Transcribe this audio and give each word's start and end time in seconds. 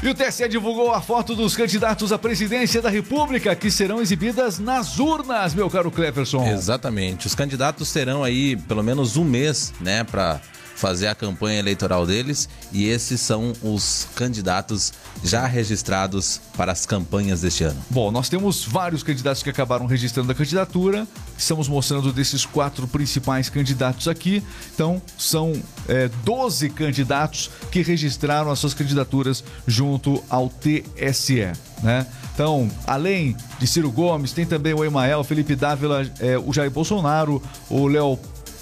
E 0.00 0.08
o 0.08 0.14
TSE 0.14 0.48
divulgou 0.48 0.94
a 0.94 1.00
foto 1.00 1.34
dos 1.34 1.56
candidatos 1.56 2.12
à 2.12 2.18
presidência 2.18 2.80
da 2.80 2.88
República 2.88 3.56
que 3.56 3.68
serão 3.68 4.00
exibidas 4.00 4.60
nas 4.60 5.00
urnas, 5.00 5.54
meu 5.54 5.68
caro 5.68 5.90
Cleverson. 5.90 6.46
Exatamente. 6.46 7.26
Os 7.26 7.34
candidatos 7.34 7.92
terão 7.92 8.22
aí 8.22 8.56
pelo 8.56 8.82
menos 8.82 9.16
um 9.16 9.24
mês, 9.24 9.74
né, 9.80 10.04
para 10.04 10.40
fazer 10.78 11.08
a 11.08 11.14
campanha 11.14 11.58
eleitoral 11.58 12.06
deles 12.06 12.48
e 12.72 12.86
esses 12.86 13.20
são 13.20 13.52
os 13.62 14.06
candidatos 14.14 14.92
já 15.24 15.44
registrados 15.44 16.40
para 16.56 16.70
as 16.70 16.86
campanhas 16.86 17.40
deste 17.40 17.64
ano. 17.64 17.82
Bom, 17.90 18.12
nós 18.12 18.28
temos 18.28 18.64
vários 18.64 19.02
candidatos 19.02 19.42
que 19.42 19.50
acabaram 19.50 19.86
registrando 19.86 20.30
a 20.30 20.34
candidatura. 20.34 21.06
Estamos 21.36 21.68
mostrando 21.68 22.12
desses 22.12 22.46
quatro 22.46 22.86
principais 22.86 23.48
candidatos 23.48 24.06
aqui. 24.06 24.42
Então, 24.72 25.02
são 25.18 25.52
é, 25.88 26.08
12 26.22 26.70
candidatos 26.70 27.50
que 27.72 27.82
registraram 27.82 28.50
as 28.50 28.60
suas 28.60 28.72
candidaturas 28.72 29.42
junto 29.66 30.22
ao 30.30 30.48
TSE. 30.48 31.52
Né? 31.82 32.06
Então, 32.32 32.70
além 32.86 33.36
de 33.58 33.66
Ciro 33.66 33.90
Gomes, 33.90 34.32
tem 34.32 34.46
também 34.46 34.74
o 34.74 34.84
Emael, 34.84 35.24
Felipe 35.24 35.56
Dávila, 35.56 36.08
é, 36.20 36.38
o 36.38 36.52
Jair 36.52 36.70
Bolsonaro, 36.70 37.42
o 37.68 37.88
Léo 37.88 38.16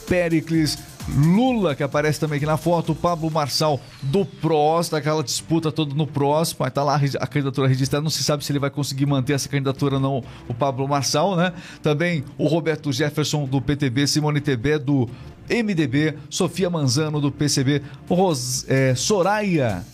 Pericles, 0.08 0.78
Lula, 1.08 1.74
que 1.74 1.82
aparece 1.82 2.18
também 2.18 2.36
aqui 2.36 2.46
na 2.46 2.56
foto, 2.56 2.94
Pablo 2.94 3.30
Marçal 3.30 3.80
do 4.02 4.24
PROS, 4.24 4.88
daquela 4.88 5.22
disputa 5.22 5.70
toda 5.70 5.94
no 5.94 6.06
PROS, 6.06 6.50
estar 6.50 6.70
tá 6.70 6.82
lá 6.82 7.00
a 7.20 7.26
candidatura 7.26 7.68
registrada, 7.68 8.02
não 8.02 8.10
se 8.10 8.24
sabe 8.24 8.44
se 8.44 8.52
ele 8.52 8.58
vai 8.58 8.70
conseguir 8.70 9.06
manter 9.06 9.34
essa 9.34 9.48
candidatura 9.48 9.96
ou 9.96 10.00
não, 10.00 10.24
o 10.48 10.54
Pablo 10.54 10.86
Marçal, 10.88 11.36
né? 11.36 11.52
Também 11.82 12.24
o 12.36 12.46
Roberto 12.46 12.92
Jefferson 12.92 13.44
do 13.44 13.60
PTB, 13.60 14.06
Simone 14.06 14.40
Tebet 14.40 14.84
do 14.84 15.08
MDB, 15.48 16.14
Sofia 16.28 16.68
Manzano 16.68 17.20
do 17.20 17.30
PCB, 17.30 17.82
Ros, 18.08 18.64
é, 18.68 18.94
Soraya 18.94 19.84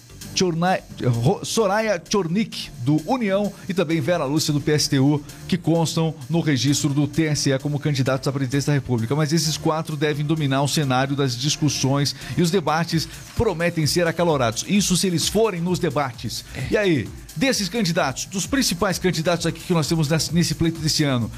Soraya 1.45 2.03
Chornik, 2.09 2.71
do 2.79 3.01
União, 3.11 3.53
e 3.69 3.75
também 3.75 4.01
Vera 4.01 4.25
Lúcia, 4.25 4.53
do 4.53 4.61
PSTU, 4.61 5.23
que 5.47 5.57
constam 5.57 6.15
no 6.29 6.41
registro 6.41 6.91
do 6.91 7.07
TSE 7.07 7.59
como 7.61 7.79
candidatos 7.79 8.27
à 8.29 8.33
presidência 8.33 8.73
da 8.73 8.75
República. 8.75 9.15
Mas 9.15 9.33
esses 9.33 9.57
quatro 9.57 9.97
devem 9.97 10.25
dominar 10.25 10.63
o 10.63 10.69
cenário 10.69 11.15
das 11.15 11.37
discussões 11.37 12.15
e 12.37 12.43
os 12.43 12.51
debates 12.51 13.09
prometem 13.37 13.87
ser 13.87 14.07
acalorados. 14.07 14.65
Isso 14.69 14.97
se 14.97 15.07
eles 15.07 15.29
forem 15.29 15.61
nos 15.61 15.79
debates. 15.79 16.45
E 16.71 16.77
aí, 16.77 17.09
desses 17.37 17.69
candidatos, 17.69 18.27
dos 18.27 18.47
principais 18.47 18.99
candidatos 18.99 19.47
aqui 19.47 19.61
que 19.61 19.73
nós 19.73 19.87
temos 19.87 20.09
nesse 20.33 20.55
pleito 20.55 20.81
desse 20.81 21.05
ano, 21.05 21.31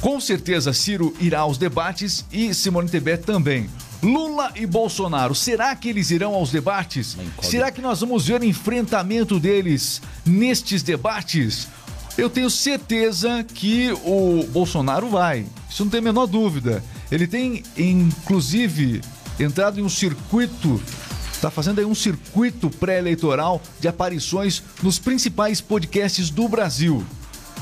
com 0.00 0.20
certeza 0.20 0.72
Ciro 0.72 1.14
irá 1.20 1.40
aos 1.40 1.58
debates 1.58 2.24
e 2.32 2.52
Simone 2.52 2.88
Tebet 2.88 3.24
também. 3.24 3.68
Lula 4.02 4.50
e 4.56 4.66
Bolsonaro, 4.66 5.34
será 5.34 5.74
que 5.76 5.88
eles 5.88 6.10
irão 6.10 6.34
aos 6.34 6.50
debates? 6.50 7.16
Será 7.40 7.70
que 7.70 7.80
nós 7.80 8.00
vamos 8.00 8.26
ver 8.26 8.42
enfrentamento 8.42 9.38
deles 9.38 10.02
nestes 10.26 10.82
debates? 10.82 11.68
Eu 12.18 12.28
tenho 12.28 12.50
certeza 12.50 13.44
que 13.44 13.92
o 14.04 14.44
Bolsonaro 14.48 15.08
vai. 15.08 15.46
Isso 15.70 15.84
não 15.84 15.90
tem 15.90 16.00
a 16.00 16.02
menor 16.02 16.26
dúvida. 16.26 16.82
Ele 17.10 17.26
tem, 17.26 17.62
inclusive, 17.76 19.00
entrado 19.38 19.78
em 19.78 19.82
um 19.82 19.88
circuito 19.88 20.80
está 21.42 21.50
fazendo 21.50 21.80
aí 21.80 21.84
um 21.84 21.94
circuito 21.94 22.70
pré-eleitoral 22.70 23.60
de 23.80 23.88
aparições 23.88 24.62
nos 24.80 25.00
principais 25.00 25.60
podcasts 25.60 26.30
do 26.30 26.48
Brasil. 26.48 27.04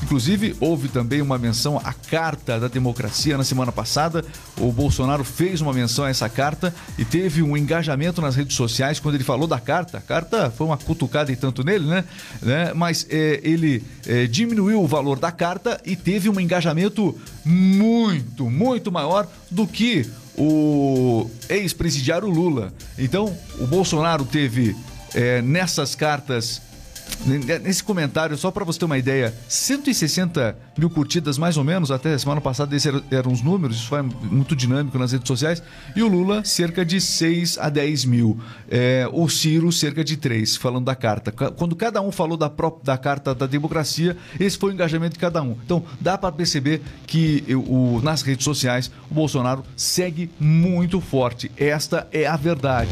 Inclusive, 0.03 0.55
houve 0.59 0.87
também 0.87 1.21
uma 1.21 1.37
menção 1.37 1.79
à 1.83 1.93
Carta 1.93 2.59
da 2.59 2.67
Democracia 2.67 3.37
na 3.37 3.43
semana 3.43 3.71
passada. 3.71 4.25
O 4.57 4.71
Bolsonaro 4.71 5.23
fez 5.23 5.61
uma 5.61 5.73
menção 5.73 6.05
a 6.05 6.09
essa 6.09 6.27
carta 6.27 6.73
e 6.97 7.05
teve 7.05 7.41
um 7.41 7.55
engajamento 7.55 8.21
nas 8.21 8.35
redes 8.35 8.55
sociais 8.55 8.99
quando 8.99 9.15
ele 9.15 9.23
falou 9.23 9.47
da 9.47 9.59
carta. 9.59 9.99
A 9.99 10.01
carta 10.01 10.51
foi 10.51 10.67
uma 10.67 10.77
cutucada 10.77 11.31
e 11.31 11.35
tanto 11.35 11.63
nele, 11.63 11.85
né? 11.85 12.03
né? 12.41 12.73
Mas 12.73 13.05
é, 13.09 13.39
ele 13.43 13.83
é, 14.07 14.25
diminuiu 14.25 14.81
o 14.81 14.87
valor 14.87 15.19
da 15.19 15.31
carta 15.31 15.79
e 15.85 15.95
teve 15.95 16.29
um 16.29 16.39
engajamento 16.39 17.17
muito, 17.45 18.49
muito 18.49 18.91
maior 18.91 19.27
do 19.49 19.67
que 19.67 20.09
o 20.37 21.29
ex-presidiário 21.49 22.27
Lula. 22.27 22.73
Então, 22.97 23.35
o 23.59 23.67
Bolsonaro 23.67 24.25
teve 24.25 24.75
é, 25.13 25.41
nessas 25.41 25.93
cartas 25.93 26.61
Nesse 27.25 27.83
comentário, 27.83 28.35
só 28.37 28.49
para 28.49 28.65
você 28.65 28.79
ter 28.79 28.85
uma 28.85 28.97
ideia, 28.97 29.33
160 29.47 30.57
mil 30.77 30.89
curtidas 30.89 31.37
mais 31.37 31.57
ou 31.57 31.63
menos, 31.63 31.91
até 31.91 32.17
semana 32.17 32.41
passada 32.41 32.75
esses 32.75 32.91
eram 33.11 33.31
os 33.31 33.41
números, 33.41 33.77
isso 33.77 33.87
foi 33.87 34.01
muito 34.01 34.55
dinâmico 34.55 34.97
nas 34.97 35.11
redes 35.11 35.27
sociais, 35.27 35.61
e 35.95 36.01
o 36.01 36.07
Lula 36.07 36.43
cerca 36.43 36.83
de 36.83 36.99
6 36.99 37.57
a 37.59 37.69
10 37.69 38.05
mil, 38.05 38.39
é, 38.69 39.07
o 39.11 39.29
Ciro 39.29 39.71
cerca 39.71 40.03
de 40.03 40.17
3, 40.17 40.55
falando 40.57 40.85
da 40.85 40.95
carta. 40.95 41.31
Quando 41.31 41.75
cada 41.75 42.01
um 42.01 42.11
falou 42.11 42.37
da, 42.37 42.49
própria, 42.49 42.85
da 42.85 42.97
carta 42.97 43.35
da 43.35 43.45
democracia, 43.45 44.17
esse 44.39 44.57
foi 44.57 44.71
o 44.71 44.73
engajamento 44.73 45.13
de 45.13 45.19
cada 45.19 45.41
um. 45.41 45.55
Então 45.63 45.83
dá 45.99 46.17
para 46.17 46.31
perceber 46.31 46.81
que 47.05 47.43
o, 47.67 48.01
nas 48.03 48.21
redes 48.21 48.43
sociais 48.43 48.91
o 49.09 49.13
Bolsonaro 49.13 49.63
segue 49.75 50.29
muito 50.39 50.99
forte. 50.99 51.51
Esta 51.57 52.07
é 52.11 52.25
a 52.25 52.35
verdade 52.35 52.89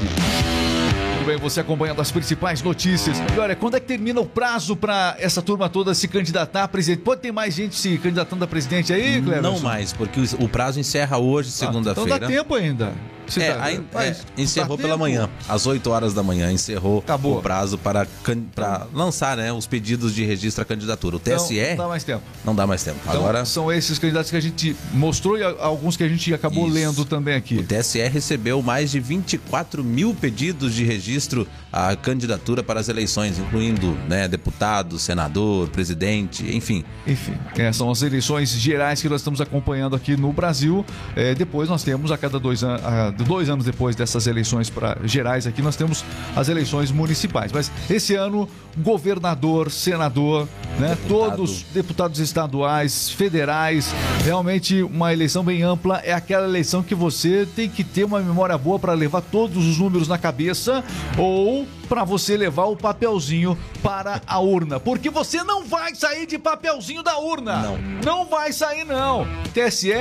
bem, 1.29 1.37
você 1.37 1.59
acompanhando 1.59 2.01
as 2.01 2.11
principais 2.11 2.63
notícias. 2.63 3.17
E 3.35 3.39
olha, 3.39 3.55
quando 3.55 3.77
é 3.77 3.79
que 3.79 3.85
termina 3.85 4.19
o 4.19 4.25
prazo 4.25 4.75
para 4.75 5.15
essa 5.19 5.41
turma 5.43 5.69
toda 5.69 5.93
se 5.93 6.07
candidatar 6.07 6.63
a 6.63 6.67
presidente? 6.67 7.03
Pode 7.03 7.21
ter 7.21 7.31
mais 7.31 7.53
gente 7.53 7.75
se 7.75 7.97
candidatando 7.99 8.43
a 8.43 8.47
presidente 8.47 8.91
aí, 8.91 9.21
Cleber? 9.21 9.41
Não 9.41 9.59
mais, 9.59 9.93
porque 9.93 10.19
o 10.39 10.49
prazo 10.49 10.79
encerra 10.79 11.19
hoje, 11.19 11.51
segunda-feira. 11.51 12.13
Ah, 12.13 12.17
então 12.17 12.19
dá 12.19 12.27
tempo 12.27 12.55
ainda. 12.55 12.93
É, 13.37 13.57
aí, 13.59 13.83
é, 13.95 14.15
encerrou 14.37 14.77
pela 14.77 14.89
tempo. 14.89 14.99
manhã, 14.99 15.29
às 15.47 15.65
8 15.65 15.89
horas 15.89 16.13
da 16.13 16.23
manhã, 16.23 16.51
encerrou 16.51 16.99
Acabou. 16.99 17.37
o 17.37 17.41
prazo 17.41 17.77
para, 17.77 18.07
para 18.55 18.87
lançar 18.93 19.37
né, 19.37 19.51
os 19.51 19.67
pedidos 19.67 20.13
de 20.13 20.23
registro 20.23 20.61
à 20.61 20.65
candidatura. 20.65 21.17
O 21.17 21.19
TSE. 21.19 21.59
Não, 21.59 21.69
não 21.69 21.77
dá 21.77 21.87
mais 21.87 22.03
tempo. 22.03 22.23
Não 22.45 22.55
dá 22.55 22.67
mais 22.67 22.83
tempo. 22.83 22.97
Então, 23.03 23.15
Agora. 23.19 23.45
São 23.45 23.71
esses 23.71 23.99
candidatos 23.99 24.31
que 24.31 24.37
a 24.37 24.41
gente 24.41 24.75
mostrou 24.93 25.37
e 25.37 25.43
alguns 25.43 25.97
que 25.97 26.03
a 26.03 26.07
gente 26.07 26.33
acabou 26.33 26.65
Isso. 26.65 26.73
lendo 26.73 27.05
também 27.05 27.35
aqui. 27.35 27.57
O 27.57 27.63
TSE 27.63 27.99
recebeu 28.07 28.61
mais 28.61 28.91
de 28.91 28.99
24 28.99 29.83
mil 29.83 30.13
pedidos 30.13 30.73
de 30.73 30.83
registro 30.83 31.47
à 31.71 31.95
candidatura 31.95 32.63
para 32.63 32.79
as 32.79 32.89
eleições, 32.89 33.37
incluindo 33.37 33.97
né, 34.07 34.27
deputado, 34.27 34.97
senador, 34.99 35.69
presidente, 35.69 36.43
enfim. 36.55 36.83
Enfim, 37.05 37.33
é, 37.57 37.71
são 37.71 37.89
as 37.89 38.01
eleições 38.01 38.49
gerais 38.51 39.01
que 39.01 39.09
nós 39.09 39.21
estamos 39.21 39.41
acompanhando 39.41 39.95
aqui 39.95 40.15
no 40.17 40.31
Brasil. 40.33 40.85
É, 41.15 41.35
depois 41.35 41.69
nós 41.69 41.83
temos 41.83 42.11
a 42.11 42.17
cada 42.17 42.39
dois 42.39 42.63
anos 42.63 42.79
dois 43.27 43.49
anos 43.49 43.65
depois 43.65 43.95
dessas 43.95 44.27
eleições 44.27 44.69
para 44.69 44.97
gerais 45.03 45.45
aqui, 45.47 45.61
nós 45.61 45.75
temos 45.75 46.03
as 46.35 46.49
eleições 46.49 46.91
municipais. 46.91 47.51
Mas 47.51 47.71
esse 47.89 48.15
ano, 48.15 48.49
governador, 48.77 49.71
senador, 49.71 50.47
né, 50.79 50.89
Deputado. 50.89 51.07
todos 51.07 51.63
deputados 51.73 52.19
estaduais, 52.19 53.09
federais, 53.09 53.93
realmente 54.23 54.81
uma 54.81 55.11
eleição 55.13 55.43
bem 55.43 55.61
ampla. 55.61 56.01
É 56.03 56.13
aquela 56.13 56.45
eleição 56.45 56.81
que 56.81 56.95
você 56.95 57.47
tem 57.55 57.69
que 57.69 57.83
ter 57.83 58.03
uma 58.05 58.19
memória 58.19 58.57
boa 58.57 58.79
para 58.79 58.93
levar 58.93 59.21
todos 59.21 59.65
os 59.65 59.77
números 59.77 60.07
na 60.07 60.17
cabeça 60.17 60.83
ou 61.17 61.67
para 61.87 62.03
você 62.03 62.37
levar 62.37 62.65
o 62.65 62.77
papelzinho 62.77 63.57
para 63.83 64.21
a 64.25 64.39
urna. 64.39 64.79
Porque 64.79 65.09
você 65.09 65.43
não 65.43 65.65
vai 65.65 65.93
sair 65.95 66.25
de 66.25 66.37
papelzinho 66.37 67.03
da 67.03 67.17
urna. 67.17 67.57
Não. 67.57 67.77
Não 68.03 68.25
vai 68.25 68.53
sair, 68.53 68.85
não. 68.85 69.27
TSE 69.53 69.93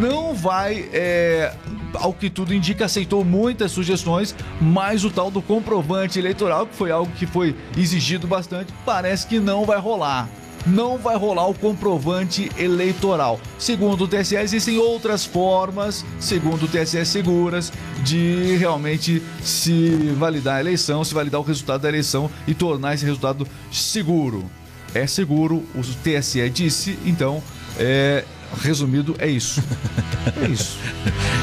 não 0.00 0.34
vai 0.34 0.88
é, 0.92 1.52
ao 1.94 2.12
que 2.12 2.30
tudo 2.30 2.54
indica, 2.54 2.84
aceitou 2.84 3.24
muitas 3.24 3.72
sugestões, 3.72 4.34
mas 4.60 5.04
o 5.04 5.10
tal 5.10 5.30
do 5.30 5.42
comprovante 5.42 6.18
eleitoral, 6.18 6.66
que 6.66 6.74
foi 6.74 6.90
algo 6.90 7.10
que 7.12 7.26
foi 7.26 7.54
exigido 7.76 8.26
bastante, 8.26 8.72
parece 8.84 9.26
que 9.26 9.38
não 9.38 9.64
vai 9.64 9.78
rolar 9.78 10.28
não 10.66 10.96
vai 10.96 11.16
rolar 11.16 11.46
o 11.46 11.54
comprovante 11.54 12.50
eleitoral. 12.56 13.40
Segundo 13.58 14.04
o 14.04 14.08
TSE, 14.08 14.36
existem 14.36 14.78
outras 14.78 15.24
formas, 15.24 16.04
segundo 16.18 16.64
o 16.64 16.68
TSE, 16.68 17.04
seguras, 17.04 17.72
de 18.02 18.56
realmente 18.56 19.22
se 19.42 19.90
validar 20.18 20.56
a 20.56 20.60
eleição, 20.60 21.04
se 21.04 21.12
validar 21.12 21.40
o 21.40 21.44
resultado 21.44 21.82
da 21.82 21.88
eleição 21.88 22.30
e 22.46 22.54
tornar 22.54 22.94
esse 22.94 23.04
resultado 23.04 23.46
seguro. 23.70 24.50
É 24.94 25.06
seguro, 25.06 25.56
o 25.74 25.80
TSE 25.80 26.48
disse, 26.48 26.98
então 27.04 27.42
é, 27.78 28.24
resumido, 28.54 29.14
é 29.18 29.28
isso. 29.28 29.62
É 30.42 30.48
isso. 30.48 30.78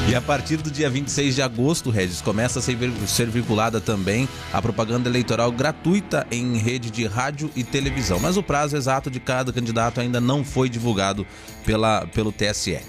e 0.10 0.16
a 0.16 0.20
partir 0.20 0.58
do 0.58 0.72
dia 0.72 0.90
26 0.90 1.36
de 1.36 1.42
agosto, 1.44 1.92
Regis, 1.92 2.20
começa 2.20 2.58
a 2.58 2.62
ser, 2.64 2.76
ser 3.06 3.30
vinculada 3.30 3.80
também 3.80 4.28
a 4.52 4.60
propaganda 4.60 5.08
eleitoral 5.08 5.52
gratuita 5.52 6.26
em 6.32 6.58
rede 6.58 6.90
de 6.90 7.06
rádio 7.06 7.52
e 7.56 7.64
televisão. 7.64 8.20
Mas 8.20 8.38
o 8.38 8.44
prazo 8.44 8.76
exato 8.76 9.12
de 9.12 9.20
cada 9.20 9.54
candidato 9.54 10.02
ainda 10.02 10.20
não 10.20 10.44
foi 10.44 10.68
divulgado 10.68 11.28
pela, 11.64 12.08
pelo 12.08 12.32
TSE. 12.32 12.80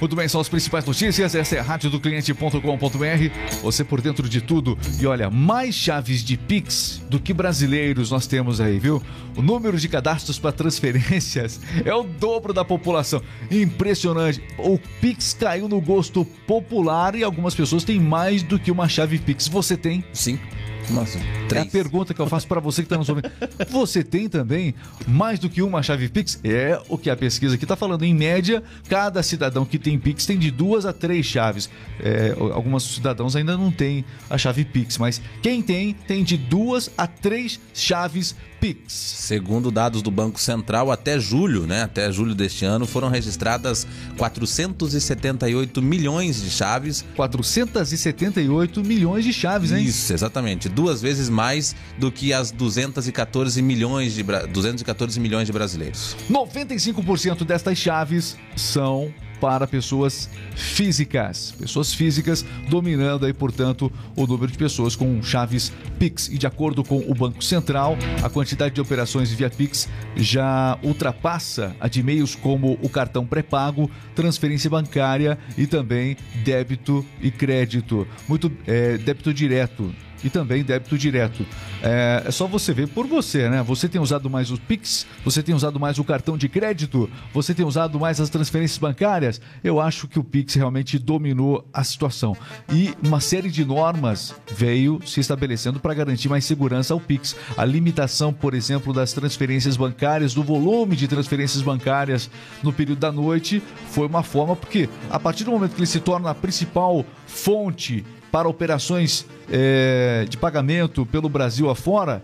Muito 0.00 0.16
bem, 0.16 0.26
são 0.26 0.40
as 0.40 0.48
principais 0.48 0.84
notícias. 0.84 1.34
Essa 1.34 1.56
é 1.56 1.60
a 1.60 1.62
rádio 1.62 1.90
do 1.90 2.00
cliente.com.br. 2.00 3.60
Você 3.62 3.84
por 3.84 4.00
dentro 4.00 4.28
de 4.28 4.40
tudo. 4.40 4.76
E 5.00 5.06
olha, 5.06 5.30
mais 5.30 5.74
chaves 5.74 6.24
de 6.24 6.36
Pix 6.36 7.00
do 7.08 7.20
que 7.20 7.32
brasileiros 7.32 8.10
nós 8.10 8.26
temos 8.26 8.60
aí, 8.60 8.78
viu? 8.78 9.02
O 9.36 9.42
número 9.42 9.78
de 9.78 9.88
cadastros 9.88 10.38
para 10.38 10.52
transferências 10.52 11.60
é 11.84 11.94
o 11.94 12.02
dobro 12.02 12.52
da 12.52 12.64
população. 12.64 13.22
Impressionante. 13.50 14.42
O 14.58 14.78
Pix 15.00 15.36
caiu 15.38 15.68
no 15.68 15.80
gosto 15.80 16.24
popular 16.46 17.14
e 17.14 17.22
algumas 17.22 17.54
pessoas 17.54 17.84
têm 17.84 18.00
mais 18.00 18.42
do 18.42 18.58
que 18.58 18.70
uma 18.70 18.88
chave 18.88 19.18
Pix. 19.18 19.48
Você 19.48 19.76
tem? 19.76 20.04
Sim. 20.12 20.38
Nossa, 20.90 21.18
É 21.54 21.58
a 21.60 21.64
pergunta 21.66 22.12
que 22.12 22.20
eu 22.20 22.26
faço 22.26 22.46
para 22.46 22.60
você 22.60 22.82
que 22.82 22.86
está 22.86 22.96
nos 22.96 23.08
ouvindo. 23.08 23.30
Você 23.70 24.02
tem 24.02 24.28
também 24.28 24.74
mais 25.06 25.38
do 25.38 25.48
que 25.48 25.62
uma 25.62 25.82
chave 25.82 26.08
Pix? 26.08 26.40
É 26.42 26.80
o 26.88 26.98
que 26.98 27.10
a 27.10 27.16
pesquisa 27.16 27.54
aqui 27.54 27.64
está 27.64 27.76
falando. 27.76 28.04
Em 28.04 28.14
média, 28.14 28.62
cada 28.88 29.22
cidadão 29.22 29.64
que 29.64 29.78
tem 29.78 29.98
Pix 29.98 30.26
tem 30.26 30.38
de 30.38 30.50
duas 30.50 30.84
a 30.84 30.92
três 30.92 31.24
chaves. 31.26 31.70
É, 32.00 32.34
alguns 32.52 32.94
cidadãos 32.94 33.36
ainda 33.36 33.56
não 33.56 33.70
têm 33.70 34.04
a 34.28 34.36
chave 34.36 34.64
Pix, 34.64 34.98
mas 34.98 35.20
quem 35.42 35.62
tem, 35.62 35.94
tem 36.06 36.24
de 36.24 36.36
duas 36.36 36.90
a 36.96 37.06
três 37.06 37.60
chaves 37.74 38.34
Pix. 38.62 38.92
Segundo 38.92 39.72
dados 39.72 40.02
do 40.02 40.10
Banco 40.10 40.40
Central, 40.40 40.92
até 40.92 41.18
julho, 41.18 41.66
né, 41.66 41.82
até 41.82 42.12
julho 42.12 42.32
deste 42.32 42.64
ano, 42.64 42.86
foram 42.86 43.08
registradas 43.08 43.84
478 44.16 45.82
milhões 45.82 46.40
de 46.40 46.48
chaves. 46.48 47.04
478 47.16 48.84
milhões 48.84 49.24
de 49.24 49.32
chaves, 49.32 49.72
hein? 49.72 49.84
Isso, 49.84 50.12
exatamente. 50.12 50.68
Duas 50.74 51.02
vezes 51.02 51.28
mais 51.28 51.74
do 51.98 52.10
que 52.10 52.32
as 52.32 52.50
214 52.50 53.60
milhões 53.62 54.14
de, 54.14 54.22
214 54.22 55.20
milhões 55.20 55.46
de 55.46 55.52
brasileiros. 55.52 56.16
95% 56.30 57.44
destas 57.44 57.78
chaves 57.78 58.36
são 58.56 59.12
para 59.42 59.66
pessoas 59.66 60.30
físicas. 60.54 61.52
Pessoas 61.58 61.92
físicas 61.92 62.44
dominando 62.70 63.26
aí, 63.26 63.32
portanto, 63.32 63.90
o 64.14 64.24
número 64.24 64.52
de 64.52 64.56
pessoas 64.56 64.94
com 64.94 65.20
chaves 65.20 65.72
Pix. 65.98 66.28
E 66.28 66.38
de 66.38 66.46
acordo 66.46 66.84
com 66.84 66.98
o 66.98 67.12
Banco 67.12 67.42
Central, 67.42 67.98
a 68.22 68.30
quantidade 68.30 68.72
de 68.76 68.80
operações 68.80 69.32
via 69.32 69.50
Pix 69.50 69.88
já 70.14 70.78
ultrapassa 70.80 71.74
a 71.80 71.88
de 71.88 72.04
meios 72.04 72.36
como 72.36 72.78
o 72.80 72.88
cartão 72.88 73.26
pré-pago, 73.26 73.90
transferência 74.14 74.70
bancária 74.70 75.36
e 75.58 75.66
também 75.66 76.16
débito 76.44 77.04
e 77.20 77.28
crédito. 77.28 78.06
Muito 78.28 78.52
é, 78.64 78.96
débito 78.96 79.34
direto 79.34 79.92
e 80.22 80.30
também 80.30 80.62
débito 80.62 80.96
direto. 80.96 81.44
É, 81.82 82.22
é, 82.26 82.30
só 82.30 82.46
você 82.46 82.72
ver 82.72 82.88
por 82.88 83.06
você, 83.06 83.48
né? 83.48 83.62
Você 83.62 83.88
tem 83.88 84.00
usado 84.00 84.28
mais 84.28 84.50
o 84.50 84.58
Pix, 84.58 85.06
você 85.24 85.42
tem 85.42 85.54
usado 85.54 85.78
mais 85.78 85.98
o 85.98 86.04
cartão 86.04 86.36
de 86.36 86.48
crédito, 86.48 87.08
você 87.32 87.54
tem 87.54 87.64
usado 87.64 87.98
mais 87.98 88.20
as 88.20 88.30
transferências 88.30 88.78
bancárias. 88.78 89.40
Eu 89.62 89.80
acho 89.80 90.08
que 90.08 90.18
o 90.18 90.24
Pix 90.24 90.54
realmente 90.54 90.98
dominou 90.98 91.66
a 91.72 91.84
situação. 91.84 92.36
E 92.72 92.94
uma 93.02 93.20
série 93.20 93.50
de 93.50 93.64
normas 93.64 94.34
veio 94.54 95.00
se 95.04 95.20
estabelecendo 95.20 95.80
para 95.80 95.94
garantir 95.94 96.28
mais 96.28 96.44
segurança 96.44 96.94
ao 96.94 97.00
Pix. 97.00 97.36
A 97.56 97.64
limitação, 97.64 98.32
por 98.32 98.54
exemplo, 98.54 98.92
das 98.92 99.12
transferências 99.12 99.76
bancárias, 99.76 100.34
do 100.34 100.42
volume 100.42 100.96
de 100.96 101.08
transferências 101.08 101.62
bancárias 101.62 102.30
no 102.62 102.72
período 102.72 102.98
da 102.98 103.12
noite, 103.12 103.62
foi 103.90 104.06
uma 104.06 104.22
forma, 104.22 104.56
porque 104.56 104.88
a 105.10 105.18
partir 105.18 105.44
do 105.44 105.50
momento 105.50 105.74
que 105.74 105.80
ele 105.80 105.86
se 105.86 106.00
torna 106.00 106.30
a 106.30 106.34
principal 106.34 107.04
fonte 107.26 108.04
para 108.32 108.48
operações 108.48 109.26
é, 109.50 110.24
de 110.28 110.38
pagamento 110.38 111.04
pelo 111.04 111.28
Brasil 111.28 111.68
afora, 111.68 112.22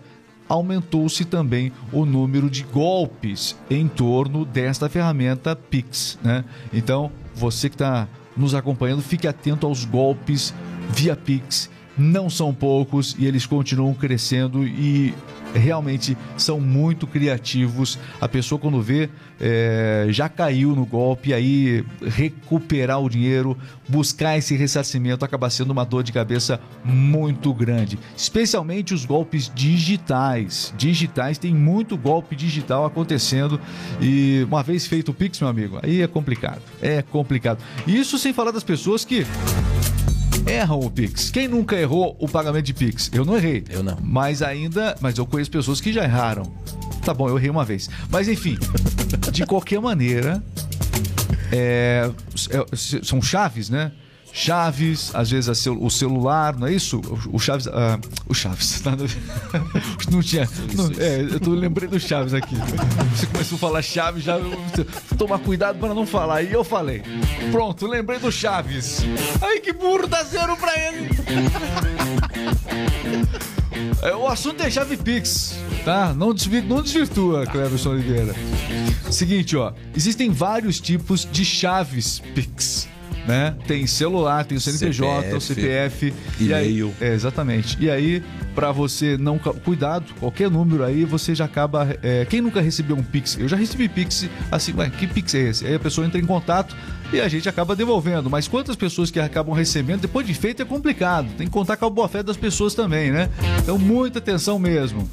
aumentou-se 0.49 1.23
também 1.23 1.71
o 1.93 2.03
número 2.03 2.49
de 2.49 2.63
golpes 2.63 3.55
em 3.69 3.87
torno 3.87 4.43
desta 4.43 4.89
ferramenta 4.89 5.55
Pix. 5.55 6.17
Né? 6.23 6.43
Então, 6.73 7.11
você 7.35 7.69
que 7.69 7.75
está 7.75 8.07
nos 8.35 8.55
acompanhando, 8.55 9.03
fique 9.03 9.27
atento 9.27 9.67
aos 9.67 9.85
golpes 9.85 10.53
via 10.89 11.15
Pix. 11.15 11.69
Não 11.99 12.29
são 12.29 12.53
poucos 12.53 13.13
e 13.19 13.25
eles 13.25 13.45
continuam 13.45 13.93
crescendo 13.93 14.65
e 14.65 15.13
realmente 15.53 16.17
são 16.37 16.59
muito 16.59 17.05
criativos. 17.05 17.99
A 18.21 18.27
pessoa, 18.27 18.57
quando 18.57 18.81
vê, 18.81 19.09
é, 19.39 20.07
já 20.09 20.29
caiu 20.29 20.75
no 20.75 20.85
golpe, 20.85 21.33
aí 21.33 21.83
recuperar 22.01 23.01
o 23.01 23.09
dinheiro, 23.09 23.57
buscar 23.87 24.37
esse 24.37 24.55
ressarcimento 24.55 25.25
acaba 25.25 25.49
sendo 25.49 25.71
uma 25.71 25.83
dor 25.83 26.03
de 26.03 26.11
cabeça 26.11 26.59
muito 26.85 27.53
grande. 27.53 27.99
Especialmente 28.15 28.93
os 28.93 29.05
golpes 29.05 29.51
digitais. 29.53 30.73
Digitais, 30.77 31.37
tem 31.37 31.53
muito 31.53 31.97
golpe 31.97 32.35
digital 32.35 32.85
acontecendo 32.85 33.59
e 33.99 34.45
uma 34.47 34.63
vez 34.63 34.87
feito 34.87 35.09
o 35.09 35.13
Pix, 35.13 35.39
meu 35.39 35.49
amigo, 35.49 35.79
aí 35.83 36.01
é 36.01 36.07
complicado. 36.07 36.61
É 36.81 37.01
complicado. 37.01 37.59
Isso 37.85 38.17
sem 38.17 38.31
falar 38.31 38.51
das 38.51 38.63
pessoas 38.63 39.03
que 39.03 39.25
erram 40.49 40.79
o 40.79 40.89
Pix. 40.89 41.29
Quem 41.29 41.47
nunca 41.47 41.75
errou 41.75 42.15
o 42.19 42.27
pagamento 42.27 42.65
de 42.65 42.73
Pix? 42.73 43.09
Eu 43.13 43.23
não 43.23 43.37
errei. 43.37 43.63
Eu 43.69 43.83
não. 43.83 43.97
Mas 44.01 44.41
ainda. 44.41 44.95
Mas 44.99 45.17
eu 45.17 45.25
conheço 45.25 45.51
pessoas 45.51 45.79
que 45.79 45.93
já 45.93 46.03
erraram. 46.03 46.43
Tá 47.03 47.13
bom, 47.13 47.29
eu 47.29 47.37
errei 47.37 47.49
uma 47.49 47.63
vez. 47.63 47.89
Mas 48.09 48.27
enfim, 48.27 48.57
de 49.31 49.45
qualquer 49.45 49.79
maneira, 49.79 50.43
é, 51.51 52.09
é, 52.49 52.75
são 53.03 53.21
chaves, 53.21 53.69
né? 53.69 53.91
Chaves, 54.31 55.11
às 55.13 55.29
vezes 55.29 55.57
cel 55.57 55.81
o 55.81 55.89
celular, 55.89 56.57
não 56.57 56.67
é 56.67 56.73
isso? 56.73 57.01
O, 57.31 57.39
Chaves. 57.39 57.65
Uh, 57.65 57.99
o 58.27 58.33
Chaves. 58.33 58.81
não 60.11 60.21
tinha. 60.21 60.47
Não, 60.75 60.89
é, 60.97 61.21
eu 61.21 61.39
tô 61.39 61.51
lembrando 61.51 61.91
do 61.91 61.99
Chaves 61.99 62.33
aqui. 62.33 62.55
Você 63.15 63.25
começou 63.27 63.55
a 63.55 63.59
falar 63.59 63.81
Chaves, 63.81 64.23
já. 64.23 64.37
Tomar 65.17 65.39
cuidado 65.39 65.79
para 65.79 65.93
não 65.93 66.05
falar. 66.05 66.43
E 66.43 66.53
eu 66.53 66.63
falei. 66.63 67.03
Pronto, 67.51 67.87
lembrei 67.87 68.19
do 68.19 68.31
Chaves. 68.31 69.01
Ai, 69.41 69.59
que 69.59 69.73
burro, 69.73 70.07
dá 70.07 70.23
zero 70.23 70.55
pra 70.57 70.73
ele. 70.77 71.09
É, 74.01 74.15
o 74.15 74.27
assunto 74.27 74.61
é 74.63 74.69
chave 74.69 74.95
Pix, 74.95 75.55
tá? 75.83 76.13
Não, 76.13 76.33
desvi 76.33 76.61
não 76.61 76.81
desvirtua, 76.81 77.45
Cleverson 77.45 77.91
Oliveira. 77.91 78.33
Seguinte, 79.11 79.57
ó. 79.57 79.73
Existem 79.95 80.29
vários 80.29 80.79
tipos 80.79 81.27
de 81.29 81.43
chaves 81.43 82.19
Pix 82.33 82.87
né? 83.29 83.55
Tem 83.67 83.85
celular, 83.85 84.43
tem 84.43 84.57
o 84.57 84.61
CNPJ, 84.61 85.21
CPF, 85.21 85.37
o 85.37 85.41
CPF, 85.41 86.13
e-mail. 86.39 86.91
É, 86.99 87.13
exatamente. 87.13 87.77
E 87.79 87.87
aí, 87.89 88.23
para 88.55 88.71
você 88.71 89.17
não 89.17 89.37
cuidado, 89.37 90.11
qualquer 90.19 90.49
número 90.49 90.83
aí 90.83 91.05
você 91.05 91.35
já 91.35 91.45
acaba. 91.45 91.95
É, 92.01 92.25
quem 92.25 92.41
nunca 92.41 92.59
recebeu 92.59 92.95
um 92.95 93.03
Pix? 93.03 93.37
Eu 93.37 93.47
já 93.47 93.55
recebi 93.55 93.87
Pix 93.87 94.27
assim, 94.51 94.73
ué, 94.75 94.89
que 94.89 95.05
Pix 95.05 95.35
é 95.35 95.41
esse? 95.41 95.67
Aí 95.67 95.75
a 95.75 95.79
pessoa 95.79 96.07
entra 96.07 96.19
em 96.19 96.25
contato 96.25 96.75
e 97.13 97.21
a 97.21 97.27
gente 97.27 97.47
acaba 97.47 97.75
devolvendo. 97.75 98.31
Mas 98.31 98.47
quantas 98.47 98.75
pessoas 98.75 99.11
que 99.11 99.19
acabam 99.19 99.55
recebendo 99.55 100.01
depois 100.01 100.25
de 100.25 100.33
feito 100.33 100.63
é 100.63 100.65
complicado. 100.65 101.27
Tem 101.37 101.45
que 101.45 101.53
contar 101.53 101.77
com 101.77 101.85
a 101.85 101.89
boa 101.89 102.09
fé 102.09 102.23
das 102.23 102.35
pessoas 102.35 102.73
também, 102.73 103.11
né? 103.11 103.29
Então 103.59 103.77
muita 103.77 104.17
atenção 104.17 104.57
mesmo. 104.57 105.07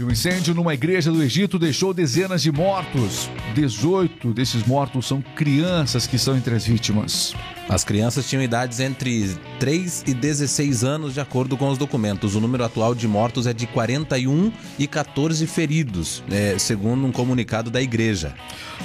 e 0.00 0.04
um 0.04 0.10
incêndio 0.10 0.54
numa 0.54 0.72
igreja 0.72 1.12
do 1.12 1.22
Egito 1.22 1.58
deixou 1.58 1.92
dezenas 1.92 2.42
de 2.42 2.50
mortos. 2.50 3.28
18 3.54 4.32
desses 4.32 4.64
mortos 4.66 5.06
são 5.06 5.20
crianças 5.20 6.06
que 6.06 6.18
são 6.18 6.36
entre 6.36 6.54
as 6.54 6.64
vítimas. 6.64 7.34
As 7.68 7.84
crianças 7.84 8.28
tinham 8.28 8.42
idades 8.42 8.80
entre 8.80 9.36
3 9.58 10.04
e 10.06 10.14
16 10.14 10.84
anos, 10.84 11.14
de 11.14 11.20
acordo 11.20 11.56
com 11.56 11.68
os 11.68 11.76
documentos. 11.76 12.34
O 12.34 12.40
número 12.40 12.64
atual 12.64 12.94
de 12.94 13.06
mortos 13.06 13.46
é 13.46 13.52
de 13.52 13.66
41 13.66 14.50
e 14.78 14.86
14 14.86 15.46
feridos, 15.46 16.24
é, 16.30 16.58
segundo 16.58 17.06
um 17.06 17.12
comunicado 17.12 17.70
da 17.70 17.82
igreja. 17.82 18.34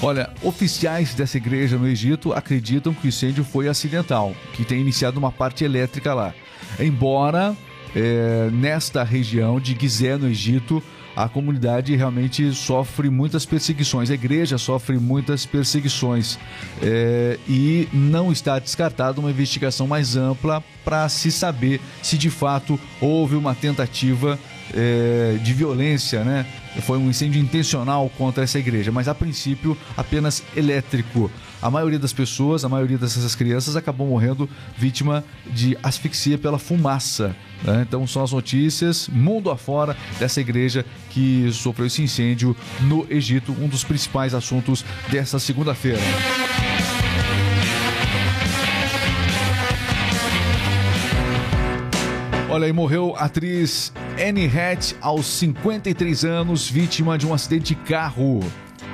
Olha, 0.01 0.29
oficiais 0.43 1.13
dessa 1.13 1.37
igreja 1.37 1.77
no 1.77 1.87
Egito 1.87 2.33
acreditam 2.33 2.93
que 2.93 3.07
o 3.07 3.09
incêndio 3.09 3.45
foi 3.45 3.69
acidental, 3.69 4.35
que 4.53 4.65
tem 4.65 4.81
iniciado 4.81 5.17
uma 5.17 5.31
parte 5.31 5.63
elétrica 5.63 6.13
lá. 6.13 6.33
Embora 6.77 7.55
é, 7.95 8.49
nesta 8.51 9.03
região 9.03 9.59
de 9.59 9.75
Gizé, 9.79 10.17
no 10.17 10.27
Egito, 10.27 10.83
a 11.15 11.29
comunidade 11.29 11.95
realmente 11.95 12.53
sofre 12.53 13.09
muitas 13.09 13.45
perseguições, 13.45 14.09
a 14.09 14.13
igreja 14.13 14.57
sofre 14.57 14.97
muitas 14.97 15.45
perseguições 15.45 16.37
é, 16.81 17.39
e 17.47 17.87
não 17.93 18.31
está 18.31 18.59
descartada 18.59 19.19
uma 19.19 19.31
investigação 19.31 19.87
mais 19.87 20.15
ampla 20.15 20.63
para 20.83 21.07
se 21.09 21.31
saber 21.31 21.79
se 22.01 22.17
de 22.17 22.29
fato 22.29 22.79
houve 22.99 23.35
uma 23.35 23.55
tentativa 23.55 24.37
é, 24.73 25.37
de 25.41 25.53
violência, 25.53 26.23
né? 26.23 26.45
Foi 26.81 26.97
um 26.97 27.09
incêndio 27.09 27.41
intencional 27.41 28.09
contra 28.17 28.43
essa 28.43 28.59
igreja, 28.59 28.91
mas 28.91 29.07
a 29.07 29.15
princípio 29.15 29.77
apenas 29.95 30.43
elétrico. 30.55 31.31
A 31.61 31.71
maioria 31.71 31.97
das 31.97 32.13
pessoas, 32.13 32.65
a 32.65 32.69
maioria 32.69 32.97
dessas 32.97 33.33
crianças 33.33 33.75
acabou 33.75 34.07
morrendo 34.07 34.49
vítima 34.77 35.23
de 35.47 35.77
asfixia 35.81 36.37
pela 36.37 36.59
fumaça. 36.59 37.35
Né? 37.63 37.85
Então 37.87 38.05
são 38.05 38.23
as 38.23 38.31
notícias 38.31 39.07
mundo 39.07 39.49
afora 39.49 39.95
dessa 40.19 40.41
igreja 40.41 40.85
que 41.09 41.49
sofreu 41.51 41.87
esse 41.87 42.01
incêndio 42.01 42.55
no 42.81 43.07
Egito, 43.09 43.55
um 43.59 43.67
dos 43.67 43.83
principais 43.83 44.33
assuntos 44.33 44.85
dessa 45.09 45.39
segunda-feira. 45.39 46.01
Olha 52.55 52.67
aí, 52.67 52.71
morreu 52.71 53.13
a 53.17 53.25
atriz 53.25 53.91
Annie 54.17 54.47
Hatch 54.47 54.93
aos 55.01 55.25
53 55.25 56.23
anos, 56.23 56.69
vítima 56.69 57.17
de 57.17 57.27
um 57.27 57.33
acidente 57.33 57.75
de 57.75 57.81
carro. 57.81 58.39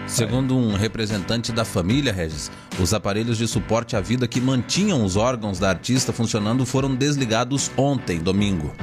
Segundo 0.08 0.58
um 0.58 0.74
representante 0.74 1.52
da 1.52 1.64
família, 1.64 2.12
Regis, 2.12 2.52
os 2.82 2.92
aparelhos 2.92 3.38
de 3.38 3.48
suporte 3.48 3.96
à 3.96 4.02
vida 4.02 4.28
que 4.28 4.42
mantinham 4.42 5.06
os 5.06 5.16
órgãos 5.16 5.60
da 5.60 5.70
artista 5.70 6.12
funcionando 6.12 6.66
foram 6.66 6.96
desligados 6.96 7.70
ontem, 7.78 8.18
domingo. 8.18 8.74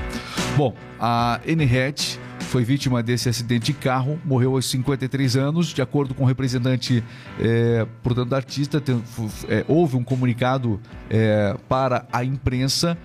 Bom, 0.56 0.72
a 1.00 1.40
Annie 1.44 1.76
Hatch 1.76 2.16
foi 2.38 2.62
vítima 2.62 3.02
desse 3.02 3.28
acidente 3.28 3.72
de 3.72 3.78
carro, 3.80 4.16
morreu 4.24 4.54
aos 4.54 4.70
53 4.70 5.36
anos, 5.36 5.74
de 5.74 5.82
acordo 5.82 6.14
com 6.14 6.22
o 6.22 6.26
representante, 6.26 7.02
é, 7.40 7.84
portanto, 8.00 8.28
da 8.28 8.36
artista, 8.36 8.80
tem, 8.80 9.02
é, 9.48 9.64
houve 9.66 9.96
um 9.96 10.04
comunicado 10.04 10.80
é, 11.10 11.56
para 11.68 12.06
a 12.12 12.22
imprensa. 12.22 12.96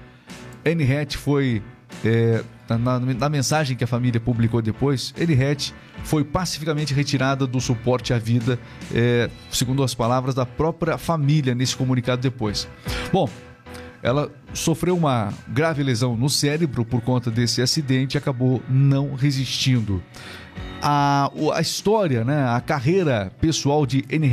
Anne 0.65 0.87
foi 1.17 1.61
é, 2.05 2.43
na, 2.69 2.99
na, 2.99 3.29
mensagem 3.29 3.75
que 3.75 3.83
a 3.83 3.87
família 3.87 4.19
publicou 4.19 4.61
depois, 4.61 5.13
Henriette 5.17 5.73
foi 6.03 6.23
pacificamente 6.23 6.93
retirada 6.93 7.45
do 7.45 7.59
suporte 7.59 8.13
à 8.13 8.17
vida, 8.17 8.59
é, 8.93 9.29
segundo 9.51 9.83
as 9.83 9.93
palavras 9.93 10.33
da 10.33 10.45
própria 10.45 10.97
família 10.97 11.53
nesse 11.53 11.75
comunicado 11.75 12.21
depois. 12.21 12.67
Bom, 13.11 13.29
ela 14.01 14.29
sofreu 14.53 14.97
uma 14.97 15.33
grave 15.47 15.81
lesão 15.81 16.15
no 16.15 16.29
cérebro 16.29 16.83
por 16.83 17.01
conta 17.01 17.31
desse 17.31 17.61
acidente 17.61 18.15
e 18.15 18.17
acabou 18.17 18.61
não 18.69 19.15
resistindo. 19.15 20.03
A, 20.81 21.31
a 21.53 21.61
história, 21.61 22.25
né, 22.25 22.49
a 22.49 22.59
carreira 22.59 23.31
pessoal 23.39 23.85
de 23.85 24.03
Anne 24.11 24.27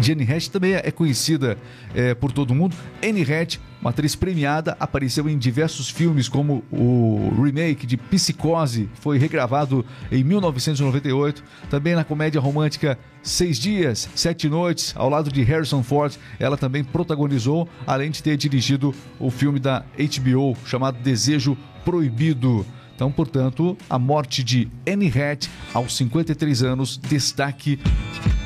Jenny 0.00 0.24
Hatch 0.30 0.48
também 0.48 0.74
é 0.74 0.90
conhecida 0.90 1.58
é, 1.94 2.14
por 2.14 2.32
todo 2.32 2.54
mundo. 2.54 2.76
Anne 3.02 3.22
Hatch, 3.22 3.58
uma 3.80 3.90
atriz 3.90 4.14
premiada, 4.14 4.76
apareceu 4.78 5.28
em 5.28 5.38
diversos 5.38 5.88
filmes, 5.88 6.28
como 6.28 6.64
o 6.70 7.32
remake 7.42 7.86
de 7.86 7.96
Psicose, 7.96 8.88
foi 9.00 9.18
regravado 9.18 9.84
em 10.10 10.22
1998. 10.22 11.42
Também 11.70 11.94
na 11.94 12.04
comédia 12.04 12.40
romântica 12.40 12.98
Seis 13.22 13.58
Dias, 13.58 14.08
Sete 14.14 14.48
Noites, 14.48 14.94
ao 14.96 15.08
lado 15.08 15.30
de 15.30 15.42
Harrison 15.42 15.82
Ford, 15.82 16.14
ela 16.38 16.56
também 16.56 16.84
protagonizou, 16.84 17.68
além 17.86 18.10
de 18.10 18.22
ter 18.22 18.36
dirigido 18.36 18.94
o 19.18 19.30
filme 19.30 19.58
da 19.58 19.84
HBO 19.98 20.56
chamado 20.64 20.98
Desejo 21.02 21.56
Proibido. 21.84 22.64
Então, 22.94 23.12
portanto, 23.12 23.78
a 23.88 23.96
morte 23.96 24.42
de 24.42 24.68
Anne 24.84 25.06
Hatch 25.06 25.48
aos 25.72 25.96
53 25.96 26.64
anos, 26.64 26.98
destaque 26.98 27.78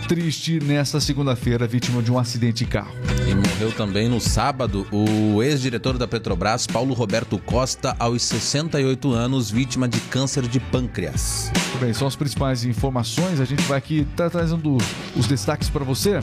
triste 0.06 0.58
nesta 0.62 1.00
segunda-feira, 1.00 1.66
vítima 1.66 2.02
de 2.02 2.10
um 2.10 2.18
acidente 2.18 2.64
de 2.64 2.70
carro. 2.70 2.94
E 3.28 3.34
morreu 3.34 3.72
também 3.72 4.08
no 4.08 4.20
sábado 4.20 4.86
o 4.90 5.42
ex-diretor 5.42 5.96
da 5.96 6.06
Petrobras, 6.06 6.66
Paulo 6.66 6.92
Roberto 6.94 7.38
Costa, 7.38 7.96
aos 7.98 8.22
68 8.22 9.12
anos, 9.12 9.50
vítima 9.50 9.88
de 9.88 10.00
câncer 10.00 10.46
de 10.46 10.60
pâncreas. 10.60 11.50
Muito 11.54 11.78
bem, 11.80 11.92
são 11.92 12.06
as 12.06 12.16
principais 12.16 12.64
informações. 12.64 13.40
A 13.40 13.44
gente 13.44 13.62
vai 13.62 13.78
aqui 13.78 14.06
tá 14.16 14.28
trazendo 14.28 14.76
os 15.16 15.26
destaques 15.26 15.68
para 15.68 15.84
você. 15.84 16.20